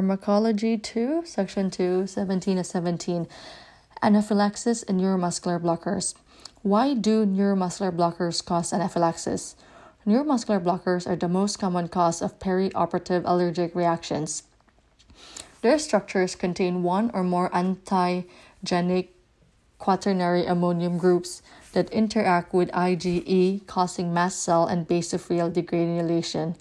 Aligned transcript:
Pharmacology 0.00 0.78
2, 0.78 1.24
Section 1.26 1.70
2, 1.70 2.06
17 2.06 2.56
to 2.56 2.64
17. 2.64 3.28
Anaphylaxis 4.00 4.82
and 4.84 4.98
neuromuscular 4.98 5.60
blockers. 5.60 6.14
Why 6.62 6.94
do 6.94 7.26
neuromuscular 7.26 7.94
blockers 7.94 8.42
cause 8.42 8.72
anaphylaxis? 8.72 9.56
Neuromuscular 10.06 10.58
blockers 10.58 11.06
are 11.06 11.16
the 11.16 11.28
most 11.28 11.58
common 11.58 11.88
cause 11.88 12.22
of 12.22 12.38
perioperative 12.38 13.24
allergic 13.26 13.74
reactions. 13.74 14.44
Their 15.60 15.78
structures 15.78 16.34
contain 16.34 16.82
one 16.82 17.10
or 17.12 17.22
more 17.22 17.50
antigenic 17.50 19.08
quaternary 19.78 20.46
ammonium 20.46 20.96
groups 20.96 21.42
that 21.72 21.90
interact 21.90 22.52
with 22.52 22.70
IgE, 22.72 23.66
causing 23.66 24.12
mast 24.12 24.42
cell 24.42 24.66
and 24.66 24.88
basophil 24.88 25.52
degranulation. 25.52 26.56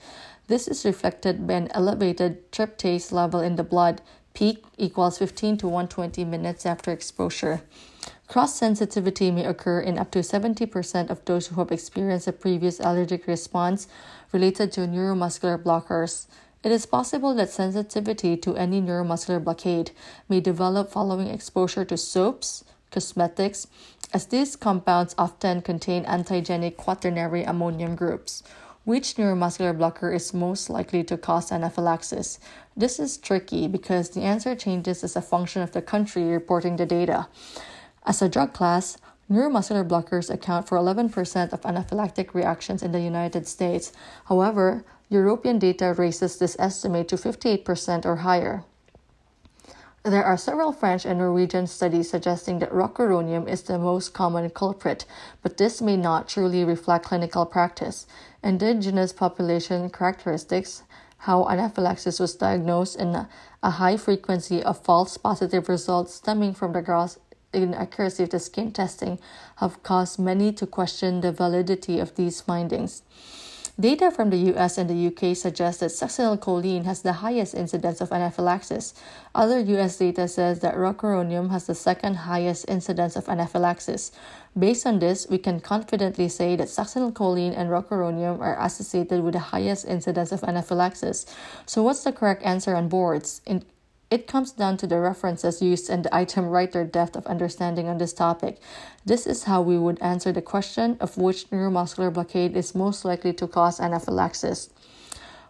This 0.47 0.67
is 0.67 0.85
reflected 0.85 1.45
by 1.45 1.53
an 1.53 1.67
elevated 1.71 2.51
tryptase 2.51 3.11
level 3.11 3.39
in 3.39 3.55
the 3.55 3.63
blood, 3.63 4.01
peak 4.33 4.63
equals 4.77 5.17
15 5.17 5.57
to 5.57 5.67
120 5.67 6.25
minutes 6.25 6.65
after 6.65 6.91
exposure. 6.91 7.61
Cross 8.27 8.55
sensitivity 8.55 9.31
may 9.31 9.45
occur 9.45 9.79
in 9.79 9.97
up 9.97 10.11
to 10.11 10.19
70% 10.19 11.09
of 11.09 11.25
those 11.25 11.47
who 11.47 11.55
have 11.55 11.71
experienced 11.71 12.27
a 12.27 12.31
previous 12.31 12.79
allergic 12.79 13.25
response 13.25 13.87
related 14.31 14.71
to 14.71 14.81
neuromuscular 14.81 15.61
blockers. 15.61 16.27
It 16.63 16.71
is 16.71 16.85
possible 16.85 17.33
that 17.35 17.49
sensitivity 17.49 18.37
to 18.37 18.55
any 18.55 18.81
neuromuscular 18.81 19.43
blockade 19.43 19.91
may 20.27 20.41
develop 20.41 20.91
following 20.91 21.27
exposure 21.27 21.85
to 21.85 21.97
soaps, 21.97 22.63
cosmetics, 22.91 23.67
as 24.13 24.25
these 24.27 24.55
compounds 24.55 25.13
often 25.17 25.61
contain 25.61 26.05
antigenic 26.05 26.77
quaternary 26.77 27.43
ammonium 27.43 27.95
groups. 27.95 28.43
Which 28.85 29.15
neuromuscular 29.15 29.77
blocker 29.77 30.11
is 30.11 30.33
most 30.33 30.69
likely 30.69 31.03
to 31.03 31.17
cause 31.17 31.51
anaphylaxis? 31.51 32.39
This 32.75 32.99
is 32.99 33.17
tricky 33.17 33.67
because 33.67 34.09
the 34.09 34.21
answer 34.21 34.55
changes 34.55 35.03
as 35.03 35.15
a 35.15 35.21
function 35.21 35.61
of 35.61 35.73
the 35.73 35.81
country 35.81 36.23
reporting 36.23 36.77
the 36.77 36.85
data. 36.85 37.27
As 38.05 38.21
a 38.21 38.29
drug 38.29 38.53
class, 38.53 38.97
neuromuscular 39.29 39.87
blockers 39.87 40.33
account 40.33 40.67
for 40.67 40.77
11% 40.77 41.53
of 41.53 41.61
anaphylactic 41.61 42.33
reactions 42.33 42.81
in 42.81 42.91
the 42.91 43.01
United 43.01 43.47
States. 43.47 43.91
However, 44.25 44.83
European 45.09 45.59
data 45.59 45.93
raises 45.95 46.37
this 46.37 46.55
estimate 46.57 47.07
to 47.09 47.15
58% 47.15 48.05
or 48.05 48.17
higher. 48.17 48.63
There 50.03 50.23
are 50.23 50.37
several 50.37 50.71
French 50.71 51.05
and 51.05 51.19
Norwegian 51.19 51.67
studies 51.67 52.09
suggesting 52.09 52.59
that 52.59 52.71
rocuronium 52.71 53.49
is 53.49 53.63
the 53.63 53.77
most 53.77 54.13
common 54.13 54.49
culprit, 54.49 55.05
but 55.43 55.57
this 55.57 55.81
may 55.81 55.97
not 55.97 56.29
truly 56.29 56.63
reflect 56.63 57.05
clinical 57.05 57.45
practice. 57.45 58.07
Indigenous 58.41 59.11
population 59.11 59.89
characteristics, 59.89 60.83
how 61.17 61.49
anaphylaxis 61.49 62.17
was 62.17 62.33
diagnosed, 62.33 62.95
and 62.95 63.27
a 63.61 63.71
high 63.71 63.97
frequency 63.97 64.63
of 64.63 64.79
false 64.79 65.17
positive 65.17 65.67
results 65.67 66.13
stemming 66.13 66.53
from 66.53 66.71
the 66.71 66.81
gross 66.81 67.19
inaccuracy 67.51 68.23
of 68.23 68.29
the 68.29 68.39
skin 68.39 68.71
testing 68.71 69.19
have 69.57 69.83
caused 69.83 70.17
many 70.17 70.53
to 70.53 70.65
question 70.65 71.19
the 71.19 71.31
validity 71.33 71.99
of 71.99 72.15
these 72.15 72.39
findings. 72.39 73.03
Data 73.79 74.11
from 74.11 74.29
the 74.29 74.51
US 74.51 74.77
and 74.77 74.89
the 74.89 75.07
UK 75.07 75.37
suggest 75.37 75.79
that 75.79 75.91
succinylcholine 75.91 76.83
has 76.83 77.01
the 77.01 77.23
highest 77.23 77.55
incidence 77.55 78.01
of 78.01 78.11
anaphylaxis. 78.11 78.93
Other 79.33 79.59
US 79.59 79.95
data 79.95 80.27
says 80.27 80.59
that 80.59 80.75
rocuronium 80.75 81.49
has 81.51 81.65
the 81.65 81.75
second 81.75 82.15
highest 82.27 82.67
incidence 82.67 83.15
of 83.15 83.29
anaphylaxis. 83.29 84.11
Based 84.57 84.85
on 84.85 84.99
this, 84.99 85.27
we 85.29 85.37
can 85.37 85.61
confidently 85.61 86.27
say 86.27 86.57
that 86.57 86.67
succinylcholine 86.67 87.55
and 87.55 87.69
rocuronium 87.69 88.41
are 88.41 88.61
associated 88.61 89.23
with 89.23 89.33
the 89.33 89.55
highest 89.55 89.85
incidence 89.85 90.33
of 90.33 90.43
anaphylaxis. 90.43 91.25
So 91.65 91.81
what's 91.81 92.03
the 92.03 92.11
correct 92.11 92.43
answer 92.43 92.75
on 92.75 92.89
boards? 92.89 93.39
In 93.45 93.63
it 94.11 94.25
comes 94.25 94.51
down 94.51 94.77
to 94.77 94.87
the 94.87 94.99
references 94.99 95.61
used 95.61 95.89
and 95.89 96.03
the 96.03 96.15
item 96.15 96.47
writer 96.47 96.83
depth 96.83 97.15
of 97.15 97.27
understanding 97.27 97.87
on 97.87 97.99
this 97.99 98.13
topic. 98.13 98.59
This 99.05 99.27
is 99.27 99.43
how 99.43 99.61
we 99.61 99.77
would 99.77 100.01
answer 100.01 100.31
the 100.31 100.41
question 100.41 100.97
of 100.99 101.17
which 101.17 101.49
neuromuscular 101.49 102.11
blockade 102.11 102.57
is 102.57 102.73
most 102.73 103.05
likely 103.05 103.33
to 103.33 103.47
cause 103.47 103.79
anaphylaxis. 103.79 104.69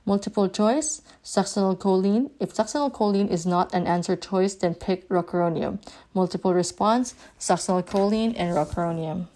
Multiple 0.05 0.49
choice, 0.49 1.01
succinylcholine. 1.23 2.31
If 2.39 2.53
succinylcholine 2.53 3.29
is 3.29 3.45
not 3.45 3.73
an 3.73 3.85
answer 3.85 4.15
choice, 4.15 4.55
then 4.55 4.75
pick 4.75 5.07
rocuronium. 5.07 5.79
Multiple 6.13 6.53
response, 6.53 7.15
succinylcholine 7.39 8.33
and 8.35 8.55
rocuronium. 8.55 9.27